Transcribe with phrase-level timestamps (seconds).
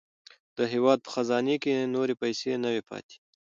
[0.57, 3.15] د هېواد په خزانې کې نورې پیسې نه وې پاتې.